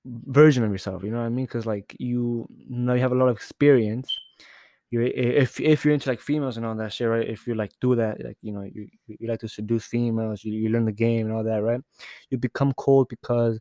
version 0.04 0.64
of 0.64 0.70
yourself 0.70 1.02
you 1.02 1.10
know 1.10 1.18
what 1.18 1.26
i 1.26 1.28
mean? 1.28 1.44
Because 1.44 1.66
like 1.66 1.94
you 1.98 2.46
now 2.68 2.94
you 2.94 3.00
have 3.00 3.12
a 3.12 3.16
lot 3.16 3.28
of 3.28 3.36
experience 3.36 4.10
you 4.90 5.02
if 5.02 5.60
if 5.60 5.84
you're 5.84 5.94
into 5.94 6.08
like 6.08 6.20
females 6.20 6.56
and 6.56 6.66
all 6.66 6.74
that 6.74 6.92
shit, 6.92 7.08
right? 7.08 7.28
If 7.28 7.46
you 7.46 7.54
like 7.54 7.72
do 7.80 7.94
that, 7.94 8.24
like 8.24 8.36
you 8.42 8.52
know, 8.52 8.62
you 8.62 8.88
you 9.06 9.28
like 9.28 9.40
to 9.40 9.48
seduce 9.48 9.84
females, 9.84 10.42
you, 10.44 10.52
you 10.52 10.68
learn 10.68 10.84
the 10.84 10.92
game 10.92 11.26
and 11.26 11.34
all 11.34 11.44
that, 11.44 11.62
right? 11.62 11.80
You 12.28 12.38
become 12.38 12.72
cold 12.72 13.08
because 13.08 13.60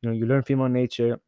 you 0.00 0.08
know 0.08 0.14
you 0.14 0.24
learn 0.24 0.42
female 0.42 0.68
nature, 0.68 1.20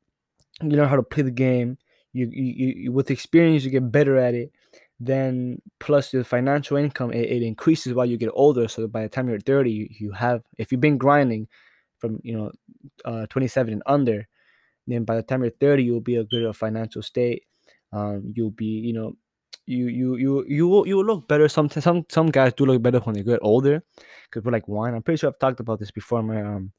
you 0.62 0.70
learn 0.70 0.88
how 0.88 0.96
to 0.96 1.02
play 1.02 1.22
the 1.22 1.31
game. 1.31 1.76
You 2.14 2.28
you, 2.32 2.75
you 2.76 2.93
with 2.93 3.10
experience, 3.10 3.62
you 3.64 3.70
get 3.70 3.93
better 3.93 4.16
at 4.16 4.34
it. 4.34 4.52
Then 4.99 5.60
plus 5.81 6.12
your 6.14 6.25
financial 6.25 6.76
income, 6.78 7.12
it, 7.12 7.28
it 7.28 7.43
increases 7.43 7.93
while 7.93 8.06
you 8.06 8.16
get 8.16 8.31
older. 8.32 8.69
So 8.69 8.87
by 8.87 9.02
the 9.02 9.08
time 9.08 9.28
you're 9.28 9.40
30, 9.40 9.70
you, 9.70 9.88
you 9.90 10.12
have 10.12 10.43
if 10.56 10.72
you've 10.72 10.81
been 10.81 10.96
grinding 10.96 11.49
from 11.99 12.20
you 12.22 12.37
know 12.37 12.52
uh, 13.04 13.26
27 13.26 13.72
and 13.75 13.82
under, 13.84 14.26
then 14.87 15.04
by 15.04 15.16
the 15.16 15.23
time 15.23 15.42
you're 15.42 15.52
30, 15.61 15.82
you'll 15.85 16.00
be 16.00 16.16
a 16.16 16.25
good 16.25 16.56
financial 16.56 17.02
state. 17.02 17.44
Um, 17.92 18.32
you'll 18.35 18.50
be 18.50 18.64
you 18.64 18.94
know 18.94 19.16
you 19.66 19.87
you 19.87 20.16
you 20.16 20.45
you 20.49 20.69
will 20.69 20.87
you 20.87 21.02
look 21.02 21.28
better. 21.28 21.49
Some 21.49 21.71
some 21.71 22.04
some 22.09 22.26
guys 22.28 22.52
do 22.54 22.66
look 22.66 22.83
better 22.83 23.00
when 23.00 23.14
they 23.14 23.23
get 23.23 23.40
older, 23.42 23.83
because 24.25 24.45
we're 24.45 24.52
like 24.52 24.69
wine. 24.69 24.95
I'm 24.95 25.02
pretty 25.02 25.19
sure 25.19 25.31
I've 25.31 25.38
talked 25.38 25.61
about 25.61 25.78
this 25.78 25.90
before 25.90 26.23
my 26.23 26.42
um 26.42 26.73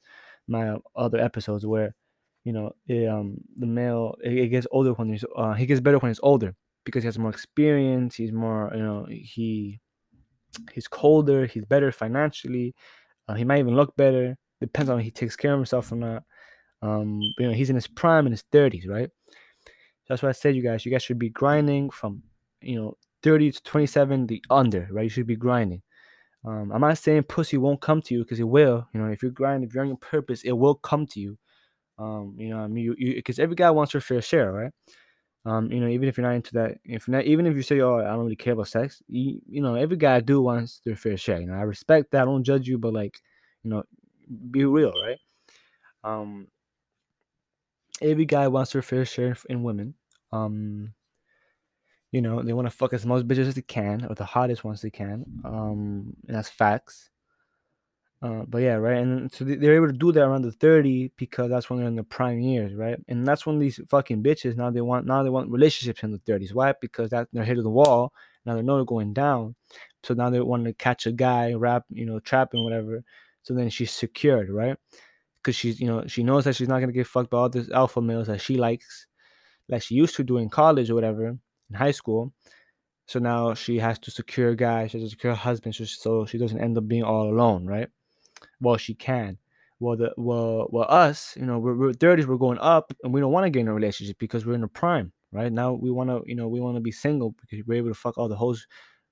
my 0.47 0.75
other 0.95 1.19
episodes 1.19 1.65
where 1.65 1.95
you 2.43 2.53
know 2.53 2.73
it, 2.87 3.07
um 3.07 3.37
the 3.55 3.65
male 3.65 4.15
it, 4.23 4.33
it 4.33 4.47
gets 4.49 4.67
older 4.71 4.93
when 4.93 5.09
he's 5.09 5.23
uh 5.35 5.53
he 5.53 5.65
gets 5.65 5.79
better 5.81 5.97
when 5.99 6.09
he's 6.09 6.19
older 6.23 6.55
because 6.83 7.03
he 7.03 7.07
has 7.07 7.19
more 7.19 7.31
experience. 7.31 8.15
He's 8.15 8.31
more 8.33 8.71
you 8.75 8.83
know 8.83 9.05
he 9.09 9.79
he's 10.73 10.87
colder. 10.87 11.45
He's 11.45 11.65
better 11.65 11.91
financially. 11.91 12.75
Uh, 13.27 13.35
he 13.35 13.45
might 13.45 13.59
even 13.59 13.75
look 13.75 13.95
better. 13.95 14.37
Depends 14.59 14.89
on 14.89 14.99
if 14.99 15.05
he 15.05 15.11
takes 15.11 15.35
care 15.35 15.53
of 15.53 15.59
himself 15.59 15.91
or 15.91 15.95
not. 15.95 16.23
Um, 16.81 17.21
you 17.39 17.47
know, 17.47 17.53
he's 17.53 17.69
in 17.69 17.75
his 17.75 17.87
prime 17.87 18.25
in 18.25 18.31
his 18.31 18.43
30s, 18.51 18.87
right? 18.89 19.09
That's 20.07 20.21
why 20.21 20.29
I 20.29 20.33
said, 20.33 20.55
you 20.55 20.61
guys, 20.61 20.85
you 20.85 20.91
guys 20.91 21.01
should 21.01 21.19
be 21.19 21.29
grinding 21.29 21.89
from 21.89 22.23
you 22.63 22.75
know 22.79 22.97
30 23.23 23.51
to 23.51 23.63
27 23.63 24.27
the 24.27 24.43
under 24.49 24.87
right? 24.91 25.03
You 25.03 25.09
should 25.09 25.27
be 25.27 25.35
grinding. 25.35 25.81
Um, 26.45 26.71
i'm 26.73 26.81
not 26.81 26.97
saying 26.97 27.23
pussy 27.23 27.57
won't 27.57 27.79
come 27.81 28.01
to 28.01 28.13
you 28.13 28.23
because 28.23 28.39
it 28.39 28.43
will 28.47 28.85
you 28.93 28.99
know 28.99 29.07
if 29.09 29.21
you're 29.23 29.31
grinding 29.31 29.67
if 29.67 29.73
you're 29.73 29.83
on 29.83 29.89
your 29.89 29.97
purpose 29.97 30.43
it 30.43 30.51
will 30.51 30.75
come 30.75 31.05
to 31.07 31.19
you. 31.19 31.37
Um, 31.99 32.35
you 32.37 32.49
know 32.49 32.59
i 32.59 32.67
mean? 32.67 32.95
You 32.97 33.15
because 33.15 33.39
every 33.39 33.55
guy 33.55 33.71
wants 33.71 33.93
their 33.93 34.01
fair 34.01 34.21
share 34.21 34.51
right? 34.51 34.71
Um, 35.45 35.71
you 35.71 35.79
know 35.79 35.87
even 35.87 36.09
if 36.09 36.17
you're 36.17 36.25
not 36.27 36.35
into 36.35 36.53
that 36.53 36.77
if 36.85 37.07
not 37.07 37.25
even 37.25 37.45
if 37.45 37.55
you 37.55 37.63
say 37.63 37.79
oh 37.81 37.99
i 37.99 38.03
don't 38.03 38.23
really 38.23 38.35
care 38.35 38.53
about 38.53 38.69
sex 38.69 39.01
you, 39.07 39.41
you 39.47 39.61
know 39.61 39.75
every 39.75 39.97
guy 39.97 40.19
do 40.21 40.41
wants 40.41 40.81
their 40.85 40.95
fair 40.95 41.17
share 41.17 41.39
you 41.41 41.47
know? 41.47 41.53
I 41.53 41.61
respect 41.63 42.11
that 42.11 42.21
i 42.21 42.25
don't 42.25 42.43
judge 42.43 42.67
you 42.67 42.77
but 42.77 42.93
like 42.93 43.19
you 43.63 43.69
know 43.69 43.83
be 44.51 44.65
real 44.65 44.93
right? 45.05 45.19
Um 46.03 46.47
every 48.01 48.25
guy 48.25 48.47
wants 48.47 48.73
their 48.73 48.81
fair 48.81 49.05
share 49.05 49.37
in 49.49 49.63
women. 49.63 49.95
Um 50.31 50.93
you 52.13 52.21
know, 52.21 52.43
they 52.43 52.53
want 52.53 52.67
to 52.67 52.77
fuck 52.77 52.93
as 52.93 53.07
most 53.07 53.27
bitches 53.27 53.47
as 53.47 53.55
they 53.55 53.63
can, 53.63 54.05
or 54.05 54.13
the 54.13 54.23
hottest 54.23 54.63
ones 54.63 54.81
they 54.81 54.91
can. 54.91 55.25
Um, 55.43 56.15
and 56.27 56.37
that's 56.37 56.47
facts. 56.47 57.09
Uh, 58.21 58.43
but 58.47 58.59
yeah, 58.59 58.75
right. 58.75 58.97
And 58.97 59.33
so 59.33 59.43
they're 59.43 59.75
able 59.75 59.87
to 59.87 59.93
do 59.93 60.11
that 60.11 60.21
around 60.21 60.43
the 60.43 60.51
30 60.51 61.11
because 61.17 61.49
that's 61.49 61.69
when 61.69 61.79
they're 61.79 61.87
in 61.87 61.95
the 61.95 62.03
prime 62.03 62.39
years, 62.39 62.75
right? 62.75 62.99
And 63.07 63.27
that's 63.27 63.47
when 63.47 63.57
these 63.57 63.79
fucking 63.89 64.21
bitches 64.21 64.55
now 64.55 64.69
they 64.69 64.79
want 64.79 65.07
now 65.07 65.23
they 65.23 65.31
want 65.31 65.49
relationships 65.49 66.03
in 66.03 66.11
the 66.11 66.19
30s. 66.19 66.53
Why? 66.53 66.75
Because 66.79 67.09
that 67.09 67.29
they're 67.33 67.43
hit 67.43 67.57
of 67.57 67.63
the 67.63 67.71
wall. 67.71 68.13
Now 68.45 68.55
they 68.55 68.61
know 68.61 68.75
they're 68.75 68.85
going 68.85 69.13
down. 69.13 69.55
So 70.03 70.13
now 70.13 70.29
they 70.29 70.39
want 70.39 70.65
to 70.65 70.73
catch 70.73 71.07
a 71.07 71.11
guy, 71.11 71.53
rap, 71.53 71.83
you 71.89 72.05
know, 72.05 72.19
trapping, 72.19 72.63
whatever. 72.63 73.03
So 73.41 73.55
then 73.55 73.71
she's 73.71 73.91
secured, 73.91 74.51
right? 74.51 74.77
Because 75.41 75.55
she's, 75.55 75.81
you 75.81 75.87
know, 75.87 76.05
she 76.05 76.21
knows 76.21 76.43
that 76.43 76.55
she's 76.55 76.69
not 76.69 76.79
gonna 76.79 76.91
get 76.91 77.07
fucked 77.07 77.31
by 77.31 77.39
all 77.39 77.49
these 77.49 77.71
alpha 77.71 78.01
males 78.01 78.27
that 78.27 78.39
she 78.39 78.55
likes, 78.55 79.07
like 79.67 79.81
she 79.81 79.95
used 79.95 80.15
to 80.17 80.23
do 80.23 80.37
in 80.37 80.49
college 80.49 80.91
or 80.91 80.95
whatever, 80.95 81.37
in 81.69 81.75
high 81.75 81.91
school. 81.91 82.33
So 83.07 83.19
now 83.19 83.53
she 83.53 83.79
has 83.79 83.99
to 83.99 84.11
secure 84.11 84.49
a 84.49 84.55
guy, 84.55 84.87
she 84.87 84.99
has 84.99 85.07
to 85.07 85.11
secure 85.11 85.33
a 85.33 85.35
husband, 85.35 85.75
so 85.75 86.25
she 86.25 86.37
doesn't 86.37 86.59
end 86.61 86.77
up 86.77 86.87
being 86.87 87.03
all 87.03 87.29
alone, 87.29 87.65
right? 87.65 87.89
Well, 88.61 88.77
she 88.77 88.93
can. 88.95 89.37
Well, 89.79 89.97
the 89.97 90.13
well, 90.17 90.67
well, 90.71 90.85
us, 90.89 91.35
you 91.37 91.45
know, 91.45 91.59
we're, 91.59 91.75
we're 91.75 91.91
30s, 91.91 92.25
we're 92.25 92.37
going 92.37 92.59
up, 92.59 92.93
and 93.03 93.13
we 93.13 93.19
don't 93.19 93.33
want 93.33 93.45
to 93.45 93.49
get 93.49 93.61
in 93.61 93.67
a 93.67 93.73
relationship 93.73 94.17
because 94.19 94.45
we're 94.45 94.55
in 94.55 94.63
a 94.63 94.67
prime, 94.67 95.11
right? 95.33 95.51
Now 95.51 95.73
we 95.73 95.91
want 95.91 96.09
to, 96.09 96.21
you 96.25 96.35
know, 96.35 96.47
we 96.47 96.61
want 96.61 96.77
to 96.77 96.81
be 96.81 96.91
single 96.91 97.35
because 97.41 97.65
we're 97.67 97.77
able 97.77 97.89
to 97.89 97.93
fuck 97.95 98.17
all 98.17 98.29
the 98.29 98.35
hoes 98.35 98.65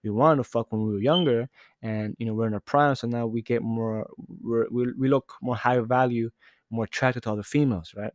we 0.04 0.10
wanted 0.10 0.38
to 0.38 0.44
fuck 0.46 0.72
when 0.72 0.84
we 0.84 0.94
were 0.94 1.00
younger, 1.00 1.50
and 1.82 2.16
you 2.18 2.26
know, 2.26 2.34
we're 2.34 2.48
in 2.48 2.54
our 2.54 2.60
prime, 2.62 2.96
so 2.96 3.08
now 3.08 3.28
we 3.28 3.42
get 3.42 3.62
more, 3.62 4.10
we 4.42 4.94
we 4.98 5.10
look 5.10 5.34
more 5.42 5.56
high 5.56 5.80
value, 5.80 6.30
more 6.70 6.86
attracted 6.86 7.24
to 7.24 7.32
other 7.32 7.44
females, 7.44 7.94
right? 7.96 8.14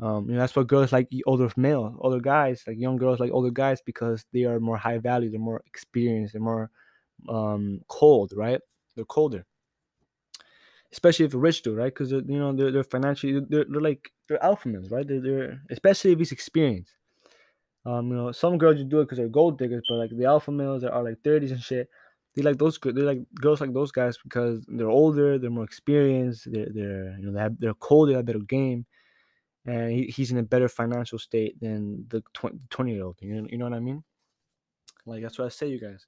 Um, 0.00 0.28
you 0.28 0.34
know, 0.34 0.40
that's 0.40 0.54
what 0.54 0.68
girls 0.68 0.92
like 0.92 1.08
older 1.26 1.50
male, 1.56 1.96
older 2.00 2.20
guys, 2.20 2.62
like 2.66 2.78
young 2.78 2.96
girls 2.96 3.18
like 3.18 3.32
older 3.32 3.50
guys 3.50 3.80
because 3.84 4.24
they 4.32 4.44
are 4.44 4.60
more 4.60 4.76
high 4.76 4.98
value, 4.98 5.30
they're 5.30 5.40
more 5.40 5.62
experienced, 5.66 6.34
they're 6.34 6.42
more 6.42 6.70
um, 7.28 7.80
cold, 7.88 8.32
right? 8.36 8.60
They're 8.94 9.04
colder 9.04 9.44
especially 10.92 11.26
if 11.26 11.34
a 11.34 11.38
rich 11.38 11.62
dude, 11.62 11.76
right? 11.76 11.92
Because 11.92 12.12
you 12.12 12.22
know 12.22 12.52
they're, 12.52 12.70
they're 12.72 12.84
financially 12.84 13.40
they're, 13.48 13.66
they're 13.68 13.80
like 13.80 14.10
they're 14.28 14.42
alpha 14.42 14.68
males, 14.68 14.90
right? 14.90 15.06
They're, 15.06 15.20
they're 15.20 15.62
especially 15.70 16.12
if 16.12 16.18
he's 16.18 16.32
experienced. 16.32 16.92
Um, 17.84 18.08
you 18.08 18.16
know, 18.16 18.32
some 18.32 18.58
girls 18.58 18.82
do 18.84 19.00
it 19.00 19.04
because 19.04 19.18
they're 19.18 19.28
gold 19.28 19.58
diggers, 19.58 19.84
but 19.88 19.96
like 19.96 20.10
the 20.10 20.26
alpha 20.26 20.50
males 20.50 20.82
that 20.82 20.92
are 20.92 21.02
like 21.02 21.22
thirties 21.22 21.52
and 21.52 21.60
shit, 21.60 21.88
they 22.34 22.42
like 22.42 22.58
those 22.58 22.78
they 22.82 22.90
like 22.92 23.20
girls 23.34 23.60
like 23.60 23.72
those 23.72 23.92
guys 23.92 24.18
because 24.22 24.64
they're 24.68 24.90
older, 24.90 25.38
they're 25.38 25.50
more 25.50 25.64
experienced, 25.64 26.50
they're 26.52 26.68
they're 26.72 27.16
you 27.18 27.26
know 27.26 27.32
they 27.32 27.40
have 27.40 27.58
they're 27.58 27.74
cold, 27.74 28.08
they 28.08 28.14
have 28.14 28.26
better 28.26 28.40
game, 28.40 28.86
and 29.68 29.92
he, 29.92 30.04
he's 30.04 30.30
in 30.30 30.38
a 30.38 30.42
better 30.42 30.68
financial 30.68 31.18
state 31.18 31.60
than 31.60 32.06
the 32.08 32.22
20 32.70 32.92
year 32.92 33.04
old. 33.04 33.16
You 33.20 33.34
know, 33.34 33.48
you 33.50 33.58
know 33.58 33.66
what 33.66 33.74
I 33.74 33.80
mean? 33.80 34.02
Like 35.04 35.22
that's 35.22 35.38
what 35.38 35.44
I 35.44 35.48
say, 35.50 35.68
you 35.68 35.78
guys. 35.78 36.06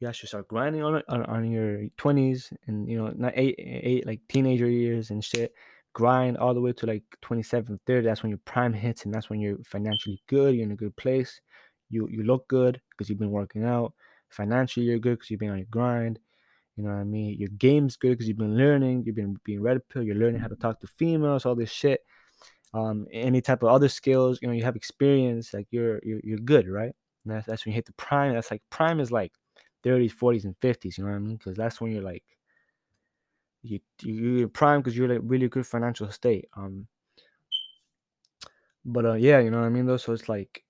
You 0.00 0.08
guys 0.08 0.16
should 0.16 0.30
start 0.30 0.48
grinding 0.48 0.82
on 0.82 1.02
on, 1.08 1.24
on 1.24 1.50
your 1.50 1.88
20s 1.98 2.52
and 2.66 2.88
you 2.88 2.98
know 2.98 3.12
not 3.16 3.32
eight 3.36 3.54
eight 3.58 4.06
like 4.06 4.20
teenager 4.28 4.68
years 4.68 5.10
and 5.10 5.22
shit. 5.22 5.52
Grind 5.92 6.38
all 6.38 6.54
the 6.54 6.60
way 6.60 6.72
to 6.72 6.86
like 6.86 7.04
27 7.22 7.80
30 7.86 8.06
that's 8.06 8.22
when 8.22 8.30
your 8.30 8.40
prime 8.44 8.72
hits 8.72 9.04
and 9.04 9.14
that's 9.14 9.30
when 9.30 9.40
you're 9.40 9.56
financially 9.64 10.22
good 10.26 10.54
you're 10.54 10.64
in 10.64 10.72
a 10.72 10.76
good 10.76 10.96
place. 10.96 11.40
You 11.90 12.08
you 12.10 12.22
look 12.24 12.48
good 12.48 12.80
because 12.90 13.10
you've 13.10 13.18
been 13.18 13.30
working 13.30 13.64
out. 13.64 13.92
Financially 14.30 14.86
you're 14.86 14.98
good 14.98 15.18
because 15.18 15.30
you've 15.30 15.40
been 15.40 15.50
on 15.50 15.58
your 15.58 15.66
grind 15.70 16.18
you 16.76 16.84
know 16.84 16.90
what 16.90 17.00
i 17.00 17.04
mean 17.04 17.36
your 17.38 17.48
game's 17.58 17.96
good 17.96 18.10
because 18.10 18.28
you've 18.28 18.36
been 18.38 18.56
learning 18.56 19.02
you've 19.04 19.16
been 19.16 19.36
being 19.44 19.62
red 19.62 19.80
pill 19.88 20.02
you're 20.02 20.14
learning 20.14 20.40
how 20.40 20.48
to 20.48 20.56
talk 20.56 20.80
to 20.80 20.86
females 20.86 21.46
all 21.46 21.54
this 21.54 21.70
shit 21.70 22.00
um 22.74 23.06
any 23.12 23.40
type 23.40 23.62
of 23.62 23.68
other 23.68 23.88
skills 23.88 24.38
you 24.42 24.48
know 24.48 24.54
you 24.54 24.64
have 24.64 24.76
experience 24.76 25.54
like 25.54 25.66
you're 25.70 26.00
you're, 26.02 26.20
you're 26.22 26.38
good 26.38 26.68
right 26.68 26.94
and 27.24 27.34
that's, 27.34 27.46
that's 27.46 27.64
when 27.64 27.72
you 27.72 27.76
hit 27.76 27.86
the 27.86 27.92
prime 27.94 28.34
that's 28.34 28.50
like 28.50 28.62
prime 28.70 29.00
is 29.00 29.10
like 29.10 29.32
30s, 29.86 30.12
40s, 30.14 30.44
and 30.44 30.58
50s. 30.60 30.98
You 30.98 31.04
know 31.04 31.10
what 31.10 31.16
I 31.16 31.20
mean? 31.20 31.36
Because 31.36 31.56
that's 31.56 31.80
when 31.80 31.92
you're 31.92 32.02
like 32.02 32.24
you 33.62 33.80
you're 34.02 34.48
prime 34.48 34.80
because 34.80 34.96
you're 34.96 35.08
like 35.08 35.20
really 35.22 35.48
good 35.48 35.66
financial 35.66 36.10
state. 36.10 36.48
Um, 36.56 36.86
but 38.84 39.04
uh, 39.04 39.14
yeah, 39.14 39.38
you 39.40 39.50
know 39.50 39.60
what 39.60 39.66
I 39.66 39.70
mean 39.70 39.86
though. 39.86 39.96
So 39.96 40.12
it's 40.12 40.28
like 40.28 40.64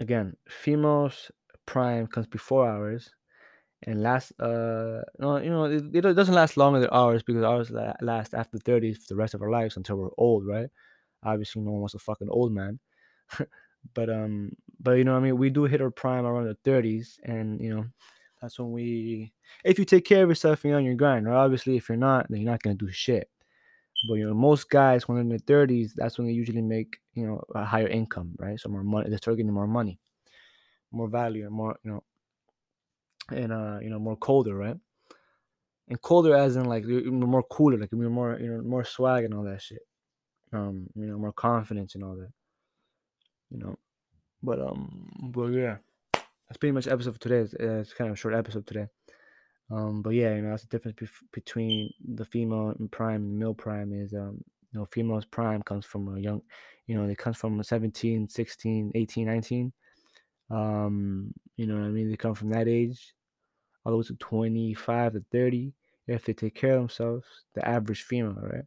again, 0.00 0.36
females 0.48 1.30
prime 1.64 2.06
comes 2.06 2.26
before 2.26 2.68
ours, 2.68 3.10
and 3.82 4.02
last 4.02 4.32
uh 4.40 5.02
no 5.18 5.36
you 5.36 5.50
know 5.50 5.64
it, 5.64 5.94
it 5.94 6.00
doesn't 6.14 6.34
last 6.34 6.56
longer 6.56 6.80
than 6.80 6.88
ours 6.90 7.22
because 7.22 7.44
ours 7.44 7.70
last 8.00 8.34
after 8.34 8.58
30s 8.58 8.98
for 8.98 9.06
the 9.08 9.16
rest 9.16 9.34
of 9.34 9.42
our 9.42 9.50
lives 9.50 9.76
until 9.76 9.96
we're 9.96 10.10
old, 10.16 10.46
right? 10.46 10.68
Obviously, 11.22 11.62
no 11.62 11.72
one 11.72 11.80
wants 11.80 11.94
a 11.94 11.98
fucking 11.98 12.28
old 12.30 12.52
man. 12.52 12.78
but 13.94 14.08
um, 14.10 14.52
but 14.80 14.92
you 14.92 15.04
know 15.04 15.16
I 15.16 15.20
mean. 15.20 15.36
We 15.36 15.50
do 15.50 15.64
hit 15.64 15.82
our 15.82 15.90
prime 15.90 16.24
around 16.24 16.46
the 16.46 16.70
30s, 16.70 17.18
and 17.24 17.60
you 17.60 17.74
know 17.74 17.86
that's 18.40 18.58
when 18.58 18.72
we, 18.72 19.32
if 19.64 19.78
you 19.78 19.84
take 19.84 20.04
care 20.04 20.22
of 20.22 20.28
yourself 20.28 20.62
and 20.62 20.70
you're 20.70 20.78
on 20.78 20.84
your 20.84 20.94
grind, 20.94 21.26
right? 21.26 21.36
Obviously, 21.36 21.76
if 21.76 21.88
you're 21.88 21.96
not, 21.96 22.26
then 22.28 22.40
you're 22.40 22.50
not 22.50 22.62
gonna 22.62 22.76
do 22.76 22.90
shit. 22.90 23.28
But 24.08 24.14
you 24.14 24.28
know, 24.28 24.34
most 24.34 24.70
guys 24.70 25.08
when 25.08 25.16
they're 25.16 25.22
in 25.22 25.28
their 25.28 25.38
thirties, 25.38 25.94
that's 25.96 26.18
when 26.18 26.26
they 26.26 26.32
usually 26.32 26.62
make 26.62 26.98
you 27.14 27.26
know 27.26 27.42
a 27.54 27.64
higher 27.64 27.88
income, 27.88 28.34
right? 28.38 28.60
So 28.60 28.68
more 28.68 28.84
money, 28.84 29.10
they 29.10 29.16
start 29.16 29.36
getting 29.38 29.52
more 29.52 29.66
money, 29.66 29.98
more 30.92 31.08
value, 31.08 31.46
and 31.46 31.54
more 31.54 31.78
you 31.84 31.92
know, 31.92 32.04
and 33.30 33.52
uh, 33.52 33.78
you 33.82 33.90
know, 33.90 33.98
more 33.98 34.16
colder, 34.16 34.54
right? 34.54 34.76
And 35.88 36.02
colder 36.02 36.34
as 36.34 36.56
in 36.56 36.64
like 36.64 36.84
you're 36.86 37.10
more 37.10 37.44
cooler, 37.44 37.78
like 37.78 37.90
you're 37.92 38.10
more 38.10 38.38
you 38.40 38.50
know 38.50 38.62
more 38.62 38.84
swag 38.84 39.24
and 39.24 39.34
all 39.34 39.44
that 39.44 39.62
shit. 39.62 39.82
Um, 40.52 40.88
you 40.94 41.06
know, 41.06 41.18
more 41.18 41.32
confidence 41.32 41.94
and 41.94 42.04
all 42.04 42.16
that. 42.16 42.30
You 43.50 43.58
know, 43.58 43.78
but 44.42 44.60
um, 44.60 45.10
but 45.32 45.46
yeah 45.48 45.76
that's 46.48 46.58
pretty 46.58 46.72
much 46.72 46.86
episode 46.86 47.14
for 47.14 47.20
today. 47.20 47.38
It's, 47.38 47.54
uh, 47.54 47.78
it's, 47.80 47.92
kind 47.92 48.08
of 48.08 48.14
a 48.14 48.18
short 48.18 48.34
episode 48.34 48.66
today. 48.66 48.86
Um, 49.70 50.02
but 50.02 50.10
yeah, 50.10 50.34
you 50.34 50.42
know, 50.42 50.50
that's 50.50 50.62
the 50.62 50.68
difference 50.68 50.96
bef- 51.00 51.32
between 51.32 51.90
the 52.14 52.24
female 52.24 52.74
and 52.78 52.90
prime 52.90 53.22
and 53.22 53.38
male 53.38 53.54
prime 53.54 53.92
is, 53.92 54.14
um, 54.14 54.40
you 54.72 54.78
know, 54.78 54.86
female's 54.86 55.24
prime 55.24 55.62
comes 55.62 55.84
from 55.84 56.16
a 56.16 56.20
young, 56.20 56.40
you 56.86 56.96
know, 56.96 57.08
it 57.08 57.18
comes 57.18 57.36
from 57.36 57.60
17, 57.62 58.28
16, 58.28 58.92
18, 58.94 59.26
19. 59.26 59.72
Um, 60.50 61.32
you 61.56 61.66
know 61.66 61.74
what 61.74 61.84
I 61.84 61.90
mean? 61.90 62.10
They 62.10 62.16
come 62.16 62.34
from 62.34 62.48
that 62.50 62.68
age 62.68 63.14
all 63.84 63.92
the 63.92 63.98
way 63.98 64.04
to 64.04 64.14
25 64.14 65.12
to 65.14 65.20
30 65.32 65.72
if 66.08 66.24
they 66.24 66.32
take 66.32 66.54
care 66.54 66.74
of 66.74 66.80
themselves, 66.80 67.26
the 67.54 67.66
average 67.66 68.02
female, 68.02 68.36
right? 68.40 68.64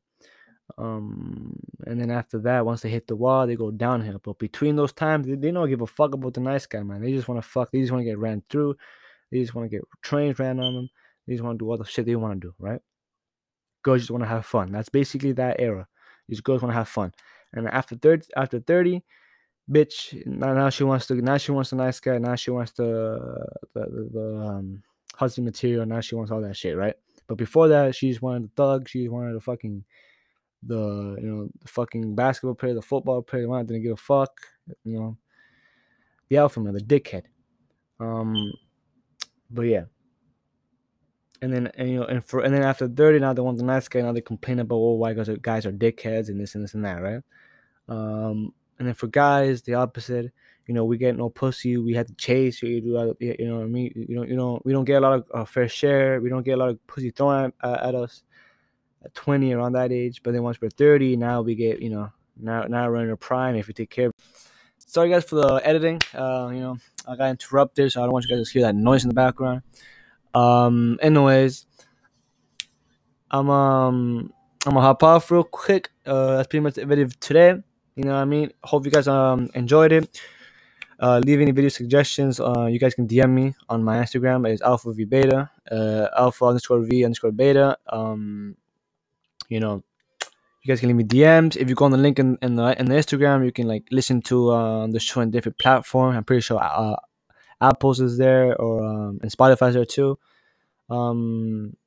Um, 0.78 1.58
and 1.88 2.00
then 2.00 2.12
after 2.12 2.40
that, 2.40 2.66
once 2.66 2.82
they 2.82 2.90
hit 2.90 3.08
the 3.08 3.16
wall, 3.16 3.48
they 3.48 3.56
go 3.56 3.72
downhill. 3.72 4.20
But 4.24 4.40
between 4.40 4.76
those 4.76 4.94
times, 4.94 5.28
they, 5.28 5.36
they 5.36 5.52
don't 5.52 5.70
give 5.70 5.82
a 5.82 5.88
fuck 5.88 6.14
about 6.14 6.34
the 6.34 6.42
nice 6.42 6.66
guy, 6.66 6.84
man. 6.84 7.02
They 7.02 7.12
just 7.12 7.28
want 7.28 7.42
to 7.42 7.48
fuck. 7.48 7.72
They 7.72 7.80
just 7.80 7.92
want 7.92 8.02
to 8.02 8.10
get 8.10 8.20
ran 8.20 8.44
through. 8.50 8.76
They 9.32 9.40
just 9.40 9.56
want 9.56 9.70
to 9.70 9.78
get 9.78 9.86
trains 10.02 10.40
ran 10.40 10.60
on 10.60 10.76
them. 10.76 10.90
They 11.28 11.34
just 11.34 11.44
want 11.44 11.60
to 11.60 11.66
do 11.66 11.70
all 11.70 11.78
the 11.78 11.86
shit 11.86 12.06
they 12.06 12.16
want 12.16 12.42
to 12.42 12.48
do, 12.48 12.54
right? 12.60 12.82
Girls 13.84 14.02
just 14.02 14.12
want 14.12 14.24
to 14.24 14.30
have 14.30 14.46
fun. 14.46 14.72
That's 14.72 14.90
basically 14.90 15.32
that 15.34 15.58
era. 15.60 15.88
These 16.28 16.42
girls 16.42 16.62
want 16.62 16.72
to 16.72 16.78
have 16.78 16.88
fun. 16.88 17.14
And 17.54 17.68
after 17.68 17.96
30, 17.96 18.28
after 18.36 18.60
30, 18.60 19.02
bitch, 19.70 20.26
now, 20.26 20.70
she 20.70 20.84
wants 20.84 21.08
to, 21.08 21.16
now 21.16 21.38
she 21.38 21.52
wants 21.52 21.72
a 21.72 21.76
nice 21.76 22.00
guy. 22.00 22.18
Now 22.18 22.36
she 22.36 22.52
wants 22.52 22.72
the, 22.74 23.46
the, 23.74 23.82
the, 23.82 24.10
the 24.12 24.38
um, 24.38 24.84
husband 25.16 25.46
material. 25.46 25.86
Now 25.86 26.02
she 26.02 26.16
wants 26.16 26.32
all 26.32 26.42
that 26.42 26.58
shit, 26.58 26.76
right? 26.76 26.96
But 27.28 27.38
before 27.38 27.68
that, 27.68 27.96
she 27.96 28.10
just 28.10 28.22
wanted 28.22 28.44
the 28.44 28.50
thug. 28.56 28.90
She 28.90 29.02
just 29.02 29.12
wanted 29.12 29.36
the 29.36 29.42
fucking 29.42 29.84
the 30.64 31.16
you 31.22 31.28
know 31.28 31.50
the 31.62 31.68
fucking 31.68 32.16
basketball 32.16 32.56
player, 32.56 32.74
the 32.74 32.82
football 32.82 33.22
player, 33.22 33.44
the 33.44 33.50
one 33.50 33.66
didn't 33.66 33.84
give 33.84 33.94
a 33.94 33.98
fuck, 33.98 34.32
you 34.84 35.00
know, 35.00 35.18
the 36.30 36.38
alpha 36.38 36.60
man, 36.60 36.74
the 36.74 36.82
dickhead. 36.82 37.24
Um, 38.00 38.52
but 39.50 39.64
yeah. 39.64 39.84
And 41.42 41.54
then 41.54 41.68
and 41.76 41.90
you 41.90 42.00
know 42.00 42.06
and 42.06 42.26
for 42.26 42.42
and 42.42 42.54
then 42.54 42.64
after 42.64 42.88
30 42.88 43.20
now 43.20 43.32
they 43.32 43.42
want 43.42 43.58
the 43.58 43.64
nice 43.64 43.88
guy 43.88 44.02
now 44.02 44.12
they 44.12 44.20
complain 44.20 44.60
about 44.60 44.76
oh 44.76 44.96
why 44.96 45.14
guys 45.14 45.30
are 45.30 45.38
guys 45.38 45.66
are 45.66 45.72
dickheads 45.72 46.28
and 46.28 46.40
this 46.40 46.56
and 46.56 46.64
this 46.64 46.74
and 46.74 46.84
that 46.84 47.02
right 47.02 47.22
um 47.88 48.54
and 48.80 48.88
then 48.88 48.96
for 48.96 49.08
guys 49.08 49.62
the 49.62 49.74
opposite 49.74 50.32
you 50.66 50.74
know 50.74 50.86
we 50.86 50.98
get 50.98 51.16
no 51.16 51.30
pussy 51.30 51.78
we 51.78 51.94
have 51.94 52.08
to 52.08 52.14
chase 52.16 52.64
you 52.64 52.82
do 52.82 53.16
you 53.20 53.48
know 53.48 53.58
what 53.58 53.64
I 53.64 53.68
mean 53.68 53.92
you 54.08 54.16
know 54.16 54.24
you 54.24 54.36
know 54.36 54.62
we 54.64 54.74
don't 54.74 54.86
get 54.86 55.02
a 55.02 55.06
lot 55.06 55.14
of 55.14 55.26
uh, 55.34 55.46
fair 55.46 55.68
share 55.68 56.22
we 56.22 56.30
don't 56.30 56.44
get 56.44 56.54
a 56.54 56.58
lot 56.58 56.70
of 56.70 56.88
pussy 56.88 57.12
thrown 57.12 57.52
at, 57.62 57.84
at 57.84 57.96
us 57.96 58.24
at 59.04 59.14
20 59.14 59.54
around 59.54 59.74
that 59.74 59.92
age. 59.92 60.22
But 60.24 60.34
then 60.34 60.44
once 60.44 60.60
we're 60.62 60.70
30, 60.70 61.18
now 61.18 61.42
we 61.42 61.56
get, 61.56 61.82
you 61.82 61.90
know, 61.90 62.12
now 62.38 62.64
now 62.64 62.90
we're 62.90 63.04
in 63.04 63.10
our 63.10 63.16
prime 63.16 63.56
if 63.56 63.68
we 63.68 63.74
take 63.74 63.90
care. 63.90 64.08
of 64.08 64.14
Sorry 64.78 65.10
guys 65.10 65.26
for 65.26 65.36
the 65.36 65.62
editing. 65.64 66.02
Uh, 66.14 66.50
you 66.54 66.60
know, 66.60 66.78
I 67.08 67.16
got 67.16 67.30
interrupted, 67.30 67.92
so 67.92 68.02
I 68.02 68.06
don't 68.06 68.14
want 68.14 68.26
you 68.28 68.36
guys 68.36 68.48
to 68.48 68.54
hear 68.54 68.64
that 68.64 68.76
noise 68.76 69.04
in 69.04 69.10
the 69.10 69.16
background. 69.16 69.62
Um, 70.34 70.98
anyways, 71.02 71.66
I'm 73.30 73.50
um 73.50 74.34
I'm 74.66 74.74
gonna 74.74 74.82
hop 74.82 75.04
off 75.04 75.32
real 75.32 75.44
quick. 75.44 75.92
Uh, 76.06 76.38
that's 76.38 76.48
pretty 76.48 76.64
much 76.64 76.76
the 76.76 76.86
video 76.86 77.08
today. 77.20 77.62
You 77.96 78.04
know 78.06 78.14
what 78.14 78.22
I 78.22 78.26
mean? 78.26 78.52
Hope 78.64 78.86
you 78.86 78.92
guys 78.92 79.08
um 79.08 79.50
enjoyed 79.54 79.92
it. 79.92 80.22
Uh, 81.00 81.20
leave 81.24 81.40
any 81.40 81.52
video 81.52 81.70
suggestions. 81.70 82.40
Uh, 82.42 82.66
you 82.66 82.78
guys 82.78 82.94
can 82.94 83.08
DM 83.08 83.30
me 83.30 83.56
on 83.70 83.84
my 83.84 83.98
Instagram. 83.98 84.48
It's 84.48 84.62
alpha 84.62 84.92
v 84.92 85.06
beta. 85.06 85.50
Uh, 85.72 86.08
alpha 86.18 86.46
underscore 86.46 86.82
v 86.82 87.06
underscore 87.06 87.32
beta. 87.32 87.78
Um, 87.88 88.58
you 89.48 89.62
know, 89.62 89.82
you 90.62 90.68
guys 90.68 90.82
can 90.82 90.90
leave 90.90 90.98
me 90.98 91.06
DMs. 91.06 91.56
If 91.56 91.70
you 91.70 91.76
go 91.76 91.86
on 91.86 91.92
the 91.92 91.98
link 91.98 92.20
in, 92.20 92.38
in 92.42 92.56
the 92.56 92.78
in 92.78 92.88
the 92.88 92.96
Instagram, 92.96 93.46
you 93.46 93.52
can 93.52 93.68
like 93.68 93.86
listen 93.92 94.22
to 94.24 94.50
uh, 94.50 94.88
the 94.88 95.00
show 95.00 95.22
on 95.22 95.32
different 95.32 95.58
platforms. 95.58 96.18
I'm 96.18 96.26
pretty 96.26 96.42
sure 96.42 96.60
uh, 96.62 96.98
Apple's 97.62 98.02
is 98.02 98.18
there 98.18 98.60
or 98.60 98.84
um, 98.86 99.20
and 99.22 99.32
Spotify's 99.32 99.76
there 99.76 99.86
too. 99.86 100.20
Um, 100.90 101.78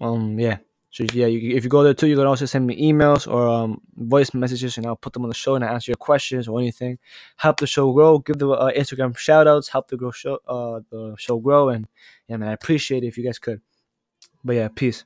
um, 0.00 0.38
yeah. 0.38 0.58
So 0.92 1.04
yeah, 1.14 1.26
you, 1.26 1.56
if 1.56 1.64
you 1.64 1.70
go 1.70 1.82
there 1.82 1.94
too, 1.94 2.06
you 2.06 2.16
can 2.16 2.26
also 2.26 2.44
send 2.44 2.66
me 2.66 2.80
emails 2.80 3.26
or 3.26 3.48
um, 3.48 3.80
voice 3.96 4.34
messages, 4.34 4.76
and 4.76 4.86
I'll 4.86 4.94
put 4.94 5.14
them 5.14 5.22
on 5.22 5.30
the 5.30 5.34
show 5.34 5.54
and 5.54 5.64
I 5.64 5.72
answer 5.72 5.90
your 5.90 5.96
questions 5.96 6.46
or 6.46 6.60
anything. 6.60 6.98
Help 7.36 7.60
the 7.60 7.66
show 7.66 7.90
grow. 7.92 8.18
Give 8.18 8.38
the 8.38 8.50
uh, 8.50 8.70
Instagram 8.72 9.16
shout 9.16 9.48
outs. 9.48 9.68
Help 9.68 9.88
the 9.88 9.96
grow 9.96 10.10
show 10.10 10.38
uh, 10.46 10.80
the 10.90 11.16
show 11.18 11.38
grow. 11.38 11.70
And 11.70 11.88
yeah, 12.28 12.36
man, 12.36 12.50
I 12.50 12.52
appreciate 12.52 13.04
it 13.04 13.06
if 13.06 13.16
you 13.16 13.24
guys 13.24 13.38
could. 13.38 13.62
But 14.44 14.56
yeah, 14.56 14.68
peace. 14.68 15.04